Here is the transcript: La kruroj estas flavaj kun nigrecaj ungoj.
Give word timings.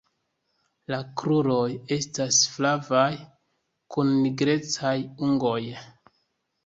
La 0.93 0.97
kruroj 1.21 1.67
estas 1.97 2.39
flavaj 2.55 3.05
kun 3.97 4.13
nigrecaj 4.25 4.95
ungoj. 5.29 5.59